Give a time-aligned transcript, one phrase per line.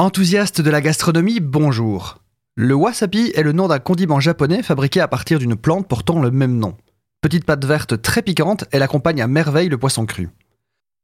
[0.00, 2.18] Enthousiaste de la gastronomie, bonjour.
[2.54, 6.30] Le wasabi est le nom d'un condiment japonais fabriqué à partir d'une plante portant le
[6.30, 6.76] même nom.
[7.20, 10.28] Petite pâte verte très piquante, elle accompagne à merveille le poisson cru.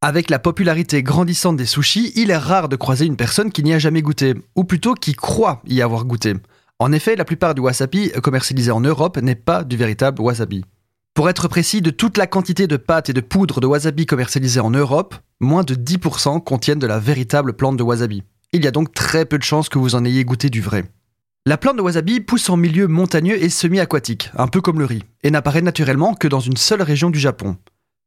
[0.00, 3.74] Avec la popularité grandissante des sushis, il est rare de croiser une personne qui n'y
[3.74, 6.32] a jamais goûté, ou plutôt qui croit y avoir goûté.
[6.78, 10.64] En effet, la plupart du wasabi commercialisé en Europe n'est pas du véritable wasabi.
[11.12, 14.60] Pour être précis, de toute la quantité de pâte et de poudre de wasabi commercialisée
[14.60, 18.22] en Europe, moins de 10% contiennent de la véritable plante de wasabi.
[18.54, 20.84] Il y a donc très peu de chances que vous en ayez goûté du vrai.
[21.44, 25.04] La plante de wasabi pousse en milieu montagneux et semi-aquatique, un peu comme le riz,
[25.22, 27.58] et n'apparaît naturellement que dans une seule région du Japon.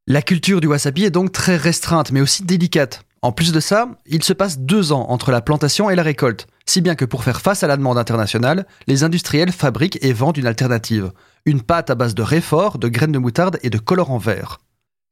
[0.07, 3.03] La culture du wasabi est donc très restreinte, mais aussi délicate.
[3.21, 6.47] En plus de ça, il se passe deux ans entre la plantation et la récolte,
[6.65, 10.37] si bien que pour faire face à la demande internationale, les industriels fabriquent et vendent
[10.37, 11.11] une alternative,
[11.45, 14.57] une pâte à base de réfort, de graines de moutarde et de colorant vert.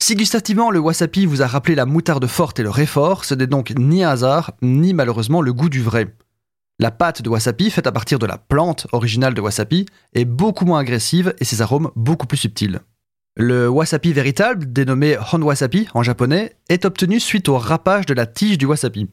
[0.01, 3.47] Si gustativement le wasabi vous a rappelé la moutarde forte et le réfort, ce n'est
[3.47, 6.15] donc ni un hasard, ni malheureusement le goût du vrai.
[6.79, 10.65] La pâte de wasabi, faite à partir de la plante originale de wasabi, est beaucoup
[10.65, 12.79] moins agressive et ses arômes beaucoup plus subtils.
[13.35, 18.25] Le wasabi véritable, dénommé hon wasabi en japonais, est obtenu suite au râpage de la
[18.25, 19.09] tige du wasabi.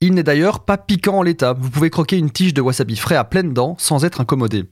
[0.00, 3.16] Il n'est d'ailleurs pas piquant en l'état, vous pouvez croquer une tige de wasabi frais
[3.16, 4.64] à pleines dents sans être incommodé.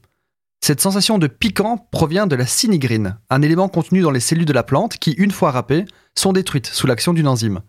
[0.65, 4.53] Cette sensation de piquant provient de la cynigrine, un élément contenu dans les cellules de
[4.53, 7.63] la plante qui, une fois râpées, sont détruites sous l'action d'une enzyme.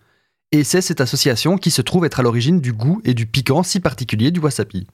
[0.52, 3.64] Et c'est cette association qui se trouve être à l'origine du goût et du piquant
[3.64, 4.86] si particulier du wasabi.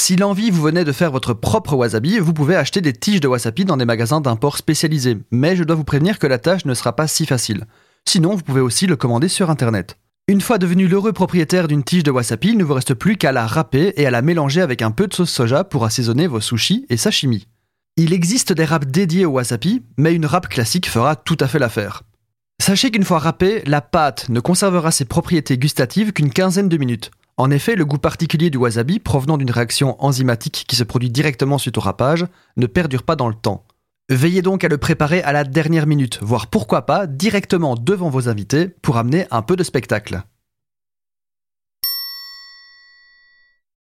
[0.00, 3.28] Si l'envie vous venait de faire votre propre wasabi, vous pouvez acheter des tiges de
[3.28, 6.72] wasabi dans des magasins d'import spécialisés, mais je dois vous prévenir que la tâche ne
[6.72, 7.66] sera pas si facile.
[8.08, 9.98] Sinon, vous pouvez aussi le commander sur internet.
[10.26, 13.30] Une fois devenu l'heureux propriétaire d'une tige de wasabi, il ne vous reste plus qu'à
[13.30, 16.40] la râper et à la mélanger avec un peu de sauce soja pour assaisonner vos
[16.40, 17.46] sushis et sashimi.
[17.98, 21.58] Il existe des râpes dédiées au wasabi, mais une râpe classique fera tout à fait
[21.58, 22.04] l'affaire.
[22.58, 27.10] Sachez qu'une fois râpée, la pâte ne conservera ses propriétés gustatives qu'une quinzaine de minutes.
[27.36, 31.58] En effet, le goût particulier du wasabi, provenant d'une réaction enzymatique qui se produit directement
[31.58, 32.24] suite au râpage,
[32.56, 33.66] ne perdure pas dans le temps.
[34.10, 38.28] Veillez donc à le préparer à la dernière minute, voire pourquoi pas directement devant vos
[38.28, 40.24] invités pour amener un peu de spectacle.